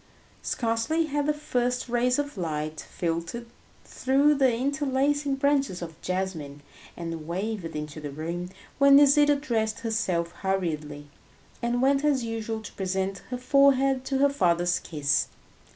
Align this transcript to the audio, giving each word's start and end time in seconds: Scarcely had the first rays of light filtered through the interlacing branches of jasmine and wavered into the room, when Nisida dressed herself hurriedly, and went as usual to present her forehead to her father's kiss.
Scarcely 0.41 1.05
had 1.05 1.27
the 1.27 1.31
first 1.31 1.87
rays 1.87 2.17
of 2.17 2.35
light 2.35 2.83
filtered 2.89 3.45
through 3.85 4.33
the 4.33 4.51
interlacing 4.51 5.35
branches 5.35 5.83
of 5.83 6.01
jasmine 6.01 6.63
and 6.97 7.27
wavered 7.27 7.75
into 7.75 8.01
the 8.01 8.09
room, 8.09 8.49
when 8.79 8.95
Nisida 8.95 9.35
dressed 9.35 9.81
herself 9.81 10.31
hurriedly, 10.41 11.05
and 11.61 11.83
went 11.83 12.03
as 12.03 12.23
usual 12.23 12.61
to 12.63 12.73
present 12.73 13.19
her 13.29 13.37
forehead 13.37 14.03
to 14.05 14.17
her 14.17 14.29
father's 14.31 14.79
kiss. 14.79 15.27